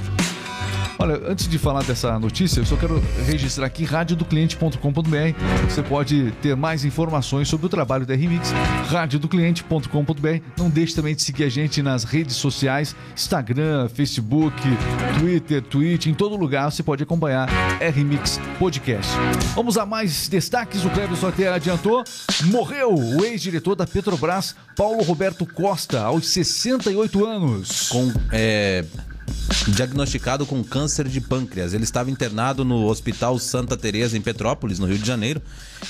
Olha, 1.01 1.15
antes 1.31 1.47
de 1.47 1.57
falar 1.57 1.81
dessa 1.83 2.19
notícia, 2.19 2.59
eu 2.59 2.65
só 2.65 2.75
quero 2.75 3.01
registrar 3.25 3.65
aqui 3.65 3.85
radiodocliente.com.br. 3.85 5.69
Você 5.69 5.81
pode 5.81 6.31
ter 6.41 6.57
mais 6.57 6.83
informações 6.83 7.47
sobre 7.47 7.67
o 7.67 7.69
trabalho 7.69 8.05
da 8.05 8.13
RMix, 8.13 8.51
radiodocliente.com.br. 8.89 10.43
Não 10.57 10.69
deixe 10.69 10.93
também 10.93 11.15
de 11.15 11.21
seguir 11.21 11.45
a 11.45 11.49
gente 11.49 11.81
nas 11.81 12.03
redes 12.03 12.35
sociais, 12.35 12.93
Instagram, 13.15 13.87
Facebook, 13.87 14.61
Twitter, 15.17 15.61
Twitch, 15.61 16.07
em 16.07 16.13
todo 16.13 16.35
lugar 16.35 16.69
você 16.69 16.83
pode 16.83 17.01
acompanhar 17.01 17.47
RMix 17.79 18.37
Podcast. 18.59 19.09
Vamos 19.55 19.77
a 19.77 19.85
mais 19.85 20.27
destaques, 20.27 20.83
o 20.83 20.89
Cleber 20.89 21.17
até 21.25 21.47
adiantou. 21.47 22.03
Morreu 22.47 22.93
o 22.93 23.23
ex-diretor 23.23 23.73
da 23.73 23.87
Petrobras, 23.87 24.53
Paulo 24.75 25.01
Roberto 25.03 25.45
Costa, 25.45 26.01
aos 26.01 26.27
68 26.27 27.25
anos. 27.25 27.87
Com 27.87 28.11
é, 28.33 28.83
diagnosticado 29.67 30.45
com 30.45 30.63
câncer 30.63 31.07
de 31.07 31.19
pâncreas. 31.19 31.73
Ele 31.73 31.83
estava 31.83 32.09
internado 32.09 32.63
no 32.63 32.85
Hospital 32.87 33.37
Santa 33.39 33.75
Teresa 33.75 34.17
em 34.17 34.21
Petrópolis, 34.21 34.79
no 34.79 34.87
Rio 34.87 34.97
de 34.97 35.05
Janeiro, 35.05 35.41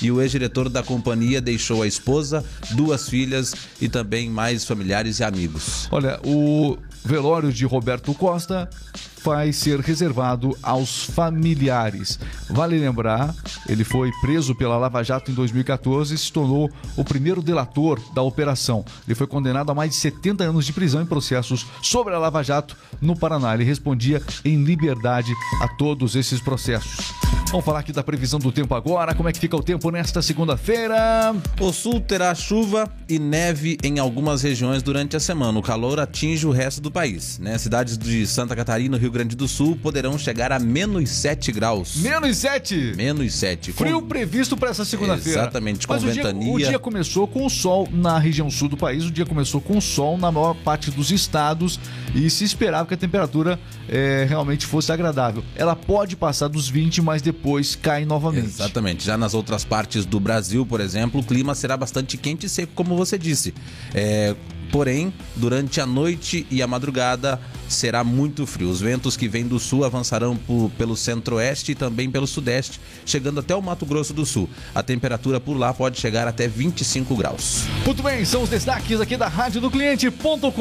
e 0.02 0.12
o 0.12 0.22
ex-diretor 0.22 0.70
da 0.70 0.84
companhia 0.84 1.42
deixou 1.42 1.84
a 1.84 1.88
esposa, 1.88 2.44
duas 2.72 3.10
filhas 3.10 3.54
e 3.80 3.88
também 3.88 4.30
mais 4.30 4.66
familiares 4.66 5.20
e 5.20 5.24
amigos. 5.24 5.88
Olha, 5.92 6.20
o 6.24 6.78
velório 7.04 7.52
de 7.52 7.66
Roberto 7.66 8.14
Costa 8.14 8.70
vai 9.24 9.52
ser 9.52 9.80
reservado 9.80 10.58
aos 10.62 11.04
familiares. 11.04 12.20
Vale 12.50 12.80
lembrar, 12.80 13.34
ele 13.68 13.84
foi 13.84 14.12
preso 14.22 14.56
pela 14.56 14.78
Lava 14.78 15.04
Jato 15.04 15.32
em 15.32 15.34
2014 15.34 16.16
e 16.16 16.18
se 16.18 16.32
tornou 16.32 16.70
o 16.96 17.04
primeiro 17.04 17.42
delator 17.42 18.00
da 18.14 18.22
operação. 18.22 18.84
Ele 19.08 19.16
foi 19.16 19.28
condenado 19.28 19.72
a 19.72 19.76
mais 19.76 19.92
de 19.92 19.98
70 19.98 20.44
anos 20.44 20.66
de 20.66 20.74
prisão 20.74 21.02
em 21.02 21.06
processos 21.06 21.66
sobre 21.82 22.14
a 22.14 22.20
Lava 22.20 22.44
Jato 22.44 22.76
no 23.02 23.16
Paraná. 23.16 23.54
Ele 23.54 23.64
respondia 23.64 24.22
em 24.44 24.64
liberdade 24.64 25.32
a 25.62 25.68
todos 25.68 26.16
esses 26.16 26.40
processos. 26.40 27.39
Vamos 27.52 27.66
falar 27.66 27.80
aqui 27.80 27.92
da 27.92 28.04
previsão 28.04 28.40
do 28.40 28.52
tempo 28.52 28.76
agora. 28.76 29.16
Como 29.16 29.28
é 29.28 29.34
que 29.34 29.40
fica 29.40 29.58
o 29.58 29.64
tempo 29.64 29.90
nesta 29.90 30.22
segunda-feira? 30.22 31.36
O 31.60 31.74
sul 31.74 32.00
terá 32.00 32.36
chuva 32.36 32.88
e 33.10 33.18
neve 33.18 33.76
em 33.84 33.98
algumas 33.98 34.44
regiões 34.44 34.84
durante 34.84 35.16
a 35.16 35.20
semana. 35.20 35.58
O 35.58 35.62
calor 35.64 36.00
atinge 36.00 36.46
o 36.46 36.52
resto 36.52 36.80
do 36.80 36.92
país. 36.92 37.40
Né? 37.40 37.58
Cidades 37.58 37.98
de 37.98 38.28
Santa 38.28 38.56
Catarina 38.56 38.98
e 38.98 39.00
Rio 39.00 39.10
Grande 39.10 39.36
do 39.36 39.48
Sul 39.48 39.76
poderão 39.76 40.16
chegar 40.16 40.52
a 40.52 40.60
menos 40.60 41.10
7 41.10 41.52
graus. 41.52 41.96
Menos 41.96 42.38
7? 42.38 42.94
Menos 42.96 43.34
7. 43.34 43.74
Frio 43.74 44.00
com... 44.00 44.08
previsto 44.08 44.56
para 44.56 44.70
essa 44.70 44.86
segunda-feira. 44.86 45.42
Exatamente, 45.42 45.88
com 45.88 45.94
Mas 45.94 46.04
ventania. 46.04 46.54
O 46.54 46.58
dia, 46.58 46.68
o 46.68 46.70
dia 46.70 46.80
começou 46.80 47.28
com 47.28 47.48
o 47.48 47.50
sol 47.50 47.90
na 47.92 48.20
região 48.20 48.48
sul 48.52 48.70
do 48.70 48.78
país, 48.78 49.06
o 49.06 49.12
dia 49.12 49.26
começou 49.26 49.60
com 49.60 49.76
o 49.76 49.82
sol 49.82 50.20
na 50.20 50.32
maior 50.32 50.54
parte 50.54 50.92
dos 50.92 51.10
estados 51.10 51.80
e 52.14 52.30
se 52.30 52.44
esperava 52.44 52.88
que 52.88 52.94
a 52.94 52.98
temperatura 52.98 53.60
é, 53.88 54.24
realmente 54.30 54.68
fosse 54.68 54.92
agradável. 54.92 55.44
Ela 55.56 55.76
pode 55.76 56.16
passar 56.16 56.48
dos 56.48 56.70
20, 56.70 57.02
mas 57.02 57.24
depois 57.24 57.39
depois 57.40 57.76
cai 57.76 58.06
novamente. 58.06 58.48
Exatamente. 58.48 59.06
Já 59.06 59.18
nas 59.18 59.34
outras 59.34 59.64
partes 59.64 60.06
do 60.06 60.20
Brasil, 60.20 60.66
por 60.66 60.82
exemplo, 60.82 61.22
o 61.22 61.24
clima 61.24 61.56
será 61.56 61.78
bastante 61.78 62.18
quente 62.18 62.46
e 62.46 62.50
seco, 62.50 62.74
como 62.76 62.96
você 62.96 63.18
disse. 63.18 63.54
É, 63.94 64.36
Porém, 64.72 65.12
durante 65.36 65.82
a 65.82 65.86
noite 65.86 66.46
e 66.52 66.62
a 66.62 66.68
madrugada 66.68 67.42
será 67.68 68.04
muito 68.04 68.46
frio. 68.46 68.70
Os 68.70 68.80
ventos 68.80 69.18
que 69.18 69.28
vêm 69.28 69.44
do 69.48 69.60
sul 69.60 69.84
avançarão 69.84 70.36
por, 70.36 70.70
pelo 70.78 70.96
centro-oeste 70.96 71.72
e 71.72 71.76
também 71.76 72.08
pelo 72.08 72.28
sudeste, 72.28 72.80
chegando 73.04 73.40
até 73.40 73.56
o 73.56 73.62
Mato 73.64 73.84
Grosso 73.84 74.14
do 74.14 74.28
Sul. 74.28 74.48
A 74.76 74.84
temperatura 74.84 75.40
por 75.40 75.58
lá 75.58 75.74
pode 75.74 76.00
chegar 76.00 76.28
até 76.28 76.48
25 76.48 77.16
graus. 77.16 77.64
Muito 77.84 78.04
bem, 78.04 78.24
são 78.26 78.44
os 78.44 78.50
destaques 78.50 79.02
aqui 79.02 79.18
da 79.18 79.28
rádio 79.28 79.60
do 79.60 79.72
cliente.com.br. 79.72 80.52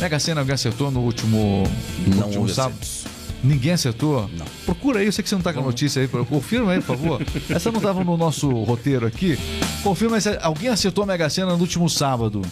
Mega 0.00 0.20
Sena 0.20 0.42
acertou 0.42 0.88
no 0.92 1.00
último, 1.00 1.64
no 2.06 2.14
Não 2.14 2.26
último 2.26 2.48
sábado. 2.48 2.78
Acertos. 2.80 3.15
Ninguém 3.46 3.72
acertou? 3.72 4.28
Não. 4.36 4.46
Procura 4.64 5.00
aí, 5.00 5.06
eu 5.06 5.12
sei 5.12 5.22
que 5.22 5.28
você 5.28 5.36
não 5.36 5.42
tá 5.42 5.52
com 5.52 5.60
a 5.60 5.62
notícia 5.62 6.02
aí, 6.02 6.08
confirma 6.08 6.72
aí, 6.72 6.80
por 6.80 6.96
favor. 6.96 7.22
Essa 7.48 7.70
não 7.70 7.80
tava 7.80 8.02
no 8.02 8.16
nosso 8.16 8.48
roteiro 8.64 9.06
aqui. 9.06 9.38
Confirma 9.82 10.20
se 10.20 10.36
alguém 10.42 10.68
acertou 10.68 11.04
a 11.04 11.06
Mega 11.06 11.30
Sena 11.30 11.52
no 11.52 11.60
último 11.60 11.88
sábado. 11.88 12.42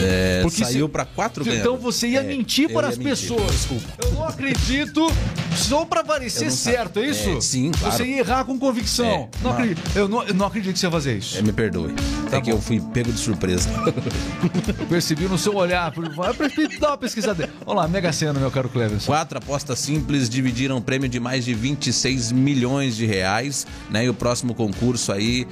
É, 0.00 0.40
Porque 0.42 0.64
saiu 0.64 0.86
se... 0.86 0.92
para 0.92 1.04
quatro 1.04 1.48
Então 1.48 1.76
você 1.76 2.08
ia 2.08 2.20
é, 2.20 2.22
mentir 2.22 2.72
para 2.72 2.88
as 2.88 2.98
mentir. 2.98 3.10
pessoas. 3.10 3.50
Desculpa. 3.52 3.88
Eu 4.04 4.12
não 4.12 4.24
acredito 4.24 5.06
só 5.56 5.84
para 5.84 6.02
parecer 6.04 6.50
certo, 6.50 6.98
é 6.98 7.06
isso? 7.06 7.30
É, 7.30 7.40
sim, 7.40 7.70
claro. 7.72 7.96
Você 7.96 8.04
ia 8.04 8.18
errar 8.18 8.44
com 8.44 8.58
convicção. 8.58 9.06
É, 9.06 9.28
não 9.42 9.50
mas... 9.50 9.54
acredito. 9.54 9.96
Eu, 9.96 10.08
não, 10.08 10.22
eu 10.22 10.34
não 10.34 10.46
acredito 10.46 10.72
que 10.74 10.78
você 10.78 10.86
ia 10.86 10.90
fazer 10.90 11.18
isso. 11.18 11.38
É, 11.38 11.42
me 11.42 11.52
perdoe. 11.52 11.92
Tá 12.30 12.36
é 12.36 12.40
bom. 12.40 12.42
que 12.42 12.52
eu 12.52 12.60
fui 12.60 12.80
pego 12.80 13.12
de 13.12 13.18
surpresa. 13.18 13.68
eu 14.78 14.86
percebi 14.86 15.24
no 15.24 15.38
seu 15.38 15.54
olhar. 15.54 15.92
Eu 15.96 16.34
prefiro 16.34 16.78
dar 16.78 16.88
uma 16.88 16.98
pesquisada. 16.98 17.50
Olha 17.66 17.80
lá, 17.80 17.88
Mega 17.88 18.12
Sena, 18.12 18.38
meu 18.38 18.50
caro 18.50 18.68
Cleverson. 18.68 19.06
Quatro 19.06 19.38
apostas 19.38 19.78
simples 19.78 20.28
dividiram 20.28 20.76
um 20.76 20.82
prêmio 20.82 21.08
de 21.08 21.20
mais 21.20 21.44
de 21.44 21.54
26 21.54 22.32
milhões 22.32 22.96
de 22.96 23.06
reais. 23.06 23.66
Né? 23.90 24.06
E 24.06 24.08
o 24.08 24.14
próximo 24.14 24.54
concurso 24.54 25.12
aí, 25.12 25.46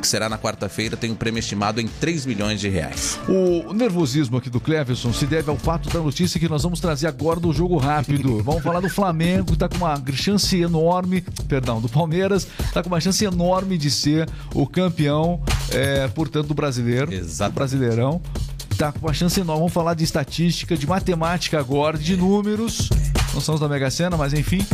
que 0.00 0.06
será 0.06 0.28
na 0.28 0.38
quarta-feira, 0.38 0.96
tem 0.96 1.10
um 1.10 1.14
prêmio 1.14 1.38
estimado 1.38 1.80
em 1.80 1.86
3 1.86 2.26
milhões 2.26 2.60
de 2.60 2.68
reais. 2.68 3.18
O 3.28 3.72
nervosismo 3.72 4.36
aqui 4.36 4.50
do 4.50 4.60
Cleverson 4.60 5.12
se 5.12 5.26
deve 5.26 5.50
ao 5.50 5.56
fato 5.56 5.88
da 5.88 6.00
notícia 6.00 6.38
que 6.38 6.48
nós 6.48 6.62
vamos 6.62 6.80
trazer 6.80 7.06
agora 7.06 7.40
do 7.40 7.52
jogo 7.52 7.76
rápido. 7.76 8.42
Vamos 8.42 8.62
falar 8.62 8.80
do 8.80 8.88
Flamengo, 8.88 9.37
que 9.46 9.54
está 9.54 9.68
com 9.68 9.76
uma 9.76 10.02
chance 10.12 10.60
enorme, 10.60 11.22
perdão, 11.48 11.80
do 11.80 11.88
Palmeiras, 11.88 12.46
está 12.60 12.82
com 12.82 12.88
uma 12.88 13.00
chance 13.00 13.24
enorme 13.24 13.78
de 13.78 13.90
ser 13.90 14.28
o 14.54 14.66
campeão, 14.66 15.40
é, 15.70 16.06
portanto, 16.08 16.48
do 16.48 16.54
brasileiro. 16.54 17.12
Exato. 17.12 17.52
Do 17.52 17.54
brasileirão. 17.54 18.20
Tá 18.76 18.92
com 18.92 19.06
uma 19.06 19.14
chance 19.14 19.40
enorme. 19.40 19.60
Vamos 19.60 19.72
falar 19.72 19.94
de 19.94 20.04
estatística, 20.04 20.76
de 20.76 20.86
matemática 20.86 21.58
agora, 21.58 21.98
de 21.98 22.16
números. 22.16 22.90
Não 23.34 23.40
somos 23.40 23.60
da 23.60 23.68
Mega 23.68 23.90
Sena, 23.90 24.16
mas 24.16 24.32
enfim. 24.32 24.64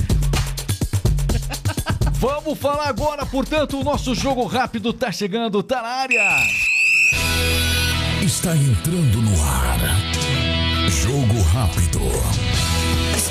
Vamos 2.20 2.58
falar 2.58 2.88
agora, 2.88 3.26
portanto, 3.26 3.80
o 3.80 3.84
nosso 3.84 4.14
jogo 4.14 4.46
rápido 4.46 4.92
tá 4.92 5.12
chegando, 5.12 5.62
tá 5.62 5.82
na 5.82 5.88
área 5.88 6.20
está 8.24 8.56
entrando 8.56 9.20
no 9.20 9.42
ar. 9.42 9.78
Jogo 10.88 11.42
rápido. 11.42 12.00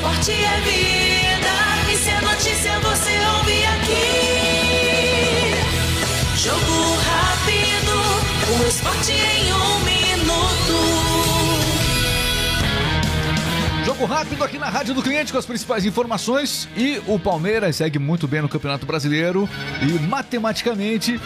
Esporte 0.04 0.34
é 0.34 0.60
vida. 0.60 1.54
E 1.90 1.96
se 1.96 2.10
é 2.10 2.20
notícia, 2.20 2.78
você 2.82 3.12
ouve 3.38 3.64
aqui. 3.64 4.04
Jogo 6.36 6.98
rápido. 7.08 7.96
O 8.52 8.68
esporte 8.68 9.14
em 9.14 9.54
um 9.54 9.80
minuto. 9.80 10.76
Jogo 13.86 14.04
rápido 14.04 14.44
aqui 14.44 14.58
na 14.58 14.68
Rádio 14.68 14.94
do 14.94 15.02
Cliente 15.02 15.32
com 15.32 15.38
as 15.38 15.46
principais 15.46 15.86
informações. 15.86 16.68
E 16.76 17.02
o 17.08 17.18
Palmeiras 17.18 17.78
segue 17.78 17.98
muito 17.98 18.28
bem 18.28 18.42
no 18.42 18.50
Campeonato 18.50 18.86
Brasileiro. 18.86 19.48
E 19.82 19.94
matematicamente 20.06 21.18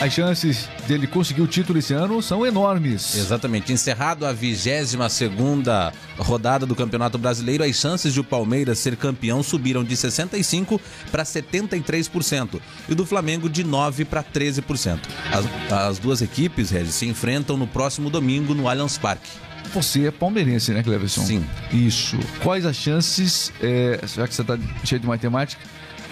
as 0.00 0.12
chances 0.12 0.68
dele 0.86 1.06
conseguir 1.06 1.40
o 1.40 1.46
título 1.46 1.78
esse 1.78 1.94
ano 1.94 2.20
são 2.20 2.44
enormes. 2.46 3.16
Exatamente. 3.16 3.72
Encerrado 3.72 4.26
a 4.26 4.32
22 4.32 4.96
segunda 5.10 5.92
rodada 6.18 6.66
do 6.66 6.74
Campeonato 6.74 7.16
Brasileiro, 7.16 7.64
as 7.64 7.76
chances 7.76 8.12
de 8.12 8.20
o 8.20 8.24
Palmeiras 8.24 8.78
ser 8.78 8.96
campeão 8.96 9.42
subiram 9.42 9.82
de 9.82 9.96
65 9.96 10.80
para 11.10 11.24
73% 11.24 12.60
e 12.88 12.94
do 12.94 13.06
Flamengo 13.06 13.48
de 13.48 13.64
9 13.64 14.04
para 14.04 14.22
13%. 14.22 15.00
As, 15.32 15.72
as 15.72 15.98
duas 15.98 16.20
equipes, 16.20 16.70
Regis, 16.70 16.94
se 16.94 17.06
enfrentam 17.06 17.56
no 17.56 17.66
próximo 17.66 18.10
domingo 18.10 18.54
no 18.54 18.68
Allianz 18.68 18.98
Parque. 18.98 19.30
Você 19.72 20.06
é 20.06 20.10
palmeirense, 20.10 20.72
né, 20.72 20.82
Cleverson? 20.82 21.24
Sim. 21.24 21.44
Isso. 21.72 22.16
Quais 22.42 22.64
as 22.64 22.76
chances, 22.76 23.52
é, 23.60 24.00
já 24.06 24.28
que 24.28 24.34
você 24.34 24.44
tá 24.44 24.58
cheio 24.84 25.00
de 25.00 25.06
matemática, 25.06 25.60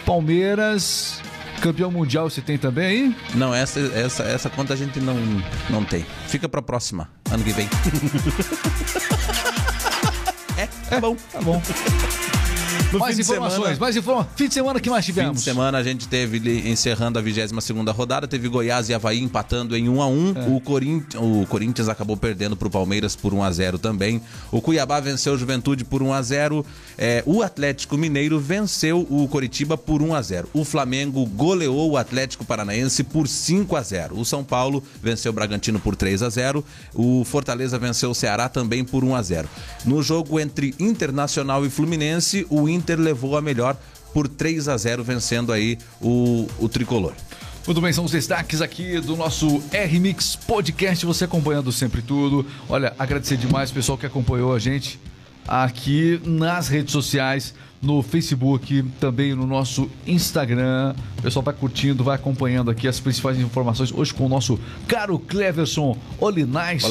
Palmeiras, 0.04 1.22
campeão 1.60 1.90
mundial 1.90 2.28
você 2.28 2.40
tem 2.40 2.58
também 2.58 2.86
aí? 2.86 3.16
Não, 3.34 3.54
essa, 3.54 3.80
essa, 3.80 4.22
essa 4.24 4.50
conta 4.50 4.74
a 4.74 4.76
gente 4.76 5.00
não, 5.00 5.16
não 5.70 5.84
tem. 5.84 6.04
Fica 6.28 6.48
pra 6.48 6.62
próxima, 6.62 7.08
ano 7.30 7.44
que 7.44 7.52
vem. 7.52 7.68
é, 10.56 10.66
tá 10.88 11.00
bom. 11.00 11.16
Tá 11.32 11.40
bom. 11.40 11.60
No 12.94 13.00
mais 13.00 13.14
fim 13.16 13.22
informações, 13.22 13.62
semana- 13.62 13.76
mais 13.80 13.96
informações. 13.96 14.32
Fim 14.36 14.48
de 14.48 14.54
semana 14.54 14.80
que 14.80 14.90
mais 14.90 15.04
Fim 15.04 15.12
tivemos? 15.12 15.38
de 15.38 15.42
semana 15.44 15.78
a 15.78 15.82
gente 15.82 16.08
teve 16.08 16.68
encerrando 16.70 17.18
a 17.18 17.22
22 17.22 17.52
rodada, 17.94 18.26
teve 18.26 18.48
Goiás 18.48 18.88
e 18.88 18.94
Havaí 18.94 19.20
empatando 19.22 19.76
em 19.76 19.88
1 19.88 20.00
a 20.02 20.06
1 20.06 20.34
É. 20.36 20.48
o, 20.48 20.60
Corinthians, 20.60 21.22
o 21.22 21.46
Corinthians 21.46 21.88
acabou 21.88 22.16
perdendo 22.16 22.56
para 22.56 22.68
o 22.68 22.70
Palmeiras 22.70 23.14
por 23.16 23.34
1 23.34 23.42
a 23.42 23.50
0 23.50 23.78
também. 23.78 24.20
O 24.50 24.60
Cuiabá 24.60 25.00
venceu 25.00 25.34
o 25.34 25.38
Juventude 25.38 25.84
por 25.84 26.02
1 26.02 26.12
a 26.12 26.22
0 26.22 26.64
É, 26.96 27.22
o 27.26 27.42
Atlético 27.42 27.96
Mineiro 27.96 28.38
venceu 28.38 29.06
o 29.10 29.26
Coritiba 29.28 29.76
por 29.76 30.00
1 30.00 30.14
a 30.14 30.22
0 30.22 30.48
O 30.54 30.64
Flamengo 30.64 31.26
goleou 31.26 31.90
o 31.90 31.96
Atlético 31.96 32.44
Paranaense 32.44 33.02
por 33.02 33.26
5 33.26 33.74
a 33.76 33.82
0 33.82 34.16
O 34.18 34.24
São 34.24 34.44
Paulo 34.44 34.82
venceu 35.02 35.30
o 35.30 35.34
Bragantino 35.34 35.80
por 35.80 35.96
3 35.96 36.22
a 36.22 36.30
0 36.30 36.64
O 36.94 37.24
Fortaleza 37.24 37.78
venceu 37.78 38.10
o 38.10 38.14
Ceará 38.14 38.48
também 38.48 38.84
por 38.84 39.02
1 39.02 39.14
a 39.16 39.22
0 39.22 39.48
No 39.84 40.02
jogo 40.02 40.38
entre 40.38 40.72
Internacional 40.78 41.66
e 41.66 41.70
Fluminense, 41.70 42.46
o 42.48 42.68
Inter 42.68 42.83
levou 42.96 43.36
a 43.36 43.42
melhor 43.42 43.76
por 44.12 44.28
3 44.28 44.68
a 44.68 44.76
0 44.76 45.02
vencendo 45.02 45.52
aí 45.52 45.78
o, 46.00 46.46
o 46.58 46.68
tricolor. 46.68 47.12
Muito 47.66 47.80
bem, 47.80 47.92
são 47.92 48.04
os 48.04 48.12
destaques 48.12 48.60
aqui 48.60 49.00
do 49.00 49.16
nosso 49.16 49.62
R-Mix 49.72 50.36
Podcast, 50.36 51.06
você 51.06 51.24
acompanhando 51.24 51.72
sempre 51.72 52.02
tudo. 52.02 52.46
Olha, 52.68 52.94
agradecer 52.98 53.38
demais 53.38 53.70
o 53.70 53.74
pessoal 53.74 53.96
que 53.96 54.04
acompanhou 54.04 54.54
a 54.54 54.58
gente 54.58 55.00
aqui 55.48 56.20
nas 56.24 56.68
redes 56.68 56.92
sociais, 56.92 57.54
no 57.80 58.02
Facebook, 58.02 58.82
também 59.00 59.34
no 59.34 59.46
nosso 59.46 59.90
Instagram. 60.06 60.94
O 61.18 61.22
pessoal 61.22 61.42
vai 61.42 61.54
curtindo, 61.54 62.04
vai 62.04 62.16
acompanhando 62.16 62.70
aqui 62.70 62.86
as 62.86 63.00
principais 63.00 63.38
informações. 63.38 63.92
Hoje 63.92 64.12
com 64.12 64.26
o 64.26 64.28
nosso 64.28 64.58
caro 64.86 65.18
Cleverson. 65.18 65.96
Olinaisha. 66.18 66.88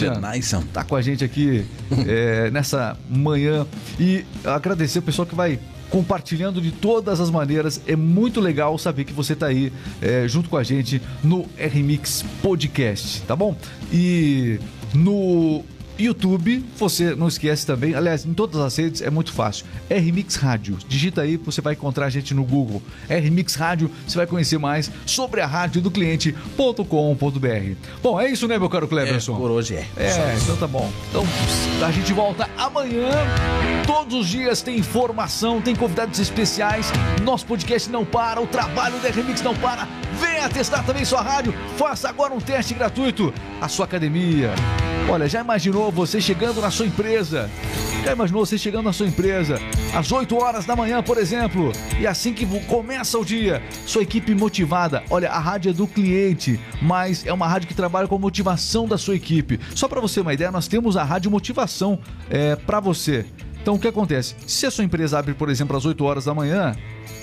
Tá 0.74 0.84
com 0.84 0.96
a 0.96 1.02
gente 1.02 1.24
aqui 1.24 1.66
é, 2.08 2.50
nessa 2.54 2.98
manhã. 3.10 3.66
E 4.00 4.26
agradecer 4.44 5.00
o 5.00 5.04
pessoal 5.04 5.26
que 5.26 5.36
vai 5.36 5.60
compartilhando 5.94 6.60
de 6.60 6.72
todas 6.72 7.22
as 7.22 7.30
maneiras. 7.30 7.80
É 7.86 7.96
muito 7.96 8.42
legal 8.42 8.80
saber 8.80 9.04
que 9.04 9.14
você 9.14 9.36
tá 9.36 9.46
aí 9.46 9.72
é, 10.02 10.28
junto 10.28 10.50
com 10.50 10.58
a 10.58 10.64
gente 10.64 11.00
no 11.24 11.46
RMix 11.56 12.26
Podcast, 12.42 13.22
tá 13.22 13.36
bom? 13.36 13.56
E 13.92 14.60
no 14.92 15.64
YouTube, 15.98 16.66
você 16.78 17.16
não 17.16 17.28
esquece 17.28 17.66
também, 17.66 17.94
aliás, 17.96 18.26
em 18.26 18.34
todas 18.34 18.60
as 18.60 18.76
redes 18.76 19.02
é 19.02 19.10
muito 19.10 19.32
fácil. 19.32 19.66
RMix 19.90 20.36
Rádio. 20.36 20.78
Digita 20.88 21.22
aí, 21.22 21.38
você 21.38 21.62
vai 21.62 21.74
encontrar 21.74 22.06
a 22.08 22.10
gente 22.10 22.34
no 22.34 22.44
Google. 22.44 22.82
RMix 23.10 23.56
Rádio, 23.56 23.90
você 24.08 24.18
vai 24.18 24.26
conhecer 24.28 24.58
mais 24.58 24.92
sobre 25.06 25.42
a 25.42 25.46
rádio 25.48 25.82
do 25.82 25.92
cliente.com.br. 25.92 27.76
Bom, 28.02 28.20
é 28.20 28.30
isso, 28.30 28.48
né, 28.48 28.58
meu 28.58 28.70
caro 28.70 28.86
É, 28.86 28.90
Cleverson? 28.90 29.36
por 29.36 29.52
hoje 29.52 29.76
é. 29.76 29.88
É, 29.98 30.36
então 30.42 30.56
tá 30.58 30.68
bom. 30.68 30.92
Então 31.10 31.26
a 31.86 31.92
gente 31.92 32.12
volta 32.14 32.50
amanhã. 32.58 33.10
Todos 33.86 34.14
os 34.22 34.28
dias 34.28 34.62
tem 34.62 34.78
informação, 34.78 35.62
tem 35.62 35.76
convidados 35.76 36.20
especiais. 36.20 36.92
Nosso 37.22 37.46
podcast 37.46 37.90
não 37.90 38.06
para, 38.06 38.42
o 38.42 38.48
trabalho 38.48 38.98
da 39.00 39.10
Remix 39.10 39.42
não 39.42 39.56
para. 39.56 39.88
Venha 40.20 40.48
testar 40.50 40.84
também 40.84 41.06
sua 41.06 41.22
rádio. 41.22 41.54
Faça 41.78 42.10
agora 42.10 42.34
um 42.34 42.40
teste 42.40 42.74
gratuito. 42.74 43.34
A 43.62 43.68
sua 43.68 43.86
academia. 43.86 44.52
Olha, 45.10 45.28
já 45.28 45.42
imaginou 45.42 45.92
você 45.92 46.20
chegando 46.20 46.62
na 46.62 46.72
sua 46.72 46.86
empresa? 46.86 47.50
Já 48.04 48.14
imaginou 48.14 48.46
você 48.46 48.58
chegando 48.58 48.86
na 48.86 48.94
sua 48.94 49.06
empresa 49.06 49.60
às 49.94 50.12
8 50.12 50.36
horas 50.36 50.66
da 50.66 50.76
manhã, 50.76 51.04
por 51.04 51.18
exemplo? 51.18 51.72
E 52.00 52.08
assim 52.08 52.34
que 52.34 52.46
começa 52.62 53.20
o 53.20 53.24
dia, 53.24 53.62
sua 53.86 54.02
equipe 54.02 54.34
motivada. 54.34 55.04
Olha, 55.10 55.30
a 55.30 55.40
rádio 55.40 55.70
é 55.70 55.74
do 55.74 55.86
cliente, 55.86 56.60
mas 56.82 57.26
é 57.26 57.34
uma 57.34 57.48
rádio 57.48 57.68
que 57.68 57.74
trabalha 57.74 58.08
com 58.08 58.16
a 58.16 58.20
motivação 58.20 58.88
da 58.88 58.98
sua 58.98 59.16
equipe. 59.16 59.60
Só 59.76 59.88
para 59.88 60.02
você 60.02 60.22
uma 60.22 60.34
ideia, 60.34 60.52
nós 60.52 60.68
temos 60.68 60.98
a 60.98 61.04
rádio 61.04 61.30
motivação 61.30 62.00
é, 62.30 62.56
para 62.56 62.80
você. 62.80 63.26
Então 63.62 63.76
o 63.76 63.80
que 63.80 63.88
acontece? 63.88 64.36
Se 64.46 64.66
a 64.66 64.72
sua 64.72 64.84
empresa 64.84 65.20
abre, 65.20 65.34
por 65.34 65.50
exemplo, 65.50 65.78
às 65.78 65.86
8 65.86 66.04
horas 66.04 66.26
da 66.26 66.34
manhã, 66.34 66.76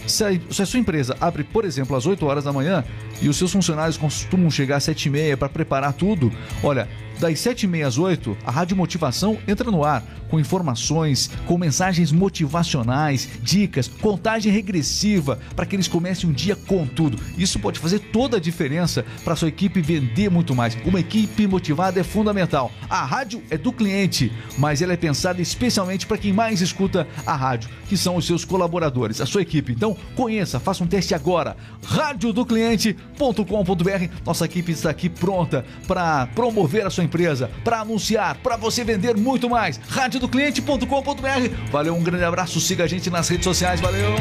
se 0.06 0.24
a, 0.24 0.30
se 0.50 0.62
a 0.62 0.66
sua 0.66 0.80
empresa 0.80 1.16
abre, 1.20 1.44
por 1.44 1.64
exemplo, 1.64 1.96
às 1.96 2.06
8 2.06 2.24
horas 2.26 2.44
da 2.44 2.52
manhã 2.52 2.84
e 3.20 3.28
os 3.28 3.36
seus 3.36 3.52
funcionários 3.52 3.96
costumam 3.96 4.50
chegar 4.50 4.76
às 4.76 4.84
7 4.84 5.06
e 5.06 5.10
meia 5.10 5.36
para 5.36 5.48
preparar 5.48 5.92
tudo, 5.92 6.32
olha, 6.62 6.88
das 7.20 7.38
7 7.40 7.64
e 7.64 7.66
meia 7.66 7.86
às 7.86 7.98
8, 7.98 8.36
a 8.46 8.50
Rádio 8.50 8.76
Motivação 8.76 9.36
entra 9.46 9.70
no 9.70 9.84
ar 9.84 10.02
com 10.30 10.40
informações, 10.40 11.30
com 11.44 11.58
mensagens 11.58 12.10
motivacionais, 12.12 13.28
dicas, 13.42 13.88
contagem 13.88 14.50
regressiva 14.50 15.38
para 15.54 15.66
que 15.66 15.76
eles 15.76 15.88
comecem 15.88 16.30
um 16.30 16.32
dia 16.32 16.56
com 16.56 16.86
tudo. 16.86 17.18
Isso 17.36 17.58
pode 17.58 17.78
fazer 17.78 17.98
toda 17.98 18.36
a 18.38 18.40
diferença 18.40 19.04
para 19.24 19.36
sua 19.36 19.48
equipe 19.48 19.82
vender 19.82 20.30
muito 20.30 20.54
mais. 20.54 20.78
Uma 20.84 21.00
equipe 21.00 21.46
motivada 21.46 22.00
é 22.00 22.04
fundamental. 22.04 22.72
A 22.88 23.04
rádio 23.04 23.42
é 23.50 23.58
do 23.58 23.72
cliente, 23.72 24.32
mas 24.56 24.80
ela 24.80 24.92
é 24.94 24.96
pensada 24.96 25.42
especialmente 25.42 26.06
para 26.06 26.16
quem 26.16 26.32
mais 26.32 26.60
escuta 26.60 27.06
a 27.26 27.34
rádio, 27.34 27.68
que 27.88 27.96
são 27.96 28.16
os 28.16 28.26
seus 28.26 28.44
colaboradores, 28.44 29.20
a 29.20 29.26
sua 29.26 29.42
equipe. 29.70 29.72
Então, 29.76 29.96
conheça, 30.14 30.60
faça 30.60 30.84
um 30.84 30.86
teste 30.86 31.14
agora. 31.14 31.56
radiodocliente.com.br. 31.84 34.14
Nossa 34.24 34.44
equipe 34.44 34.72
está 34.72 34.90
aqui 34.90 35.08
pronta 35.08 35.64
para 35.86 36.26
promover 36.28 36.86
a 36.86 36.90
sua 36.90 37.04
empresa, 37.04 37.50
para 37.64 37.80
anunciar, 37.80 38.36
para 38.38 38.56
você 38.56 38.84
vender 38.84 39.16
muito 39.16 39.48
mais. 39.48 39.80
radiodocliente.com.br. 39.88 41.70
Valeu, 41.70 41.94
um 41.94 42.02
grande 42.02 42.24
abraço, 42.24 42.60
siga 42.60 42.84
a 42.84 42.86
gente 42.86 43.08
nas 43.10 43.28
redes 43.28 43.44
sociais, 43.44 43.80
valeu. 43.80 44.14